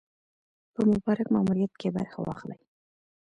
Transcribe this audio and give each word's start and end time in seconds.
په 0.73 0.81
مبارک 0.91 1.27
ماموریت 1.35 1.73
کې 1.81 1.93
برخه 1.97 2.19
واخلي. 2.21 2.57